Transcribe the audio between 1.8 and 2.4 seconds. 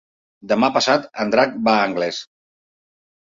a Anglès.